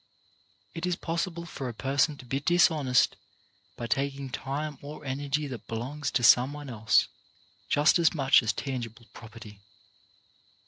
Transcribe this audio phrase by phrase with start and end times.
[0.73, 3.15] It is possible for a person to be dishonest
[3.77, 7.07] by taking time or energy that belongs to someone else,
[7.69, 9.59] just as much as tangible property.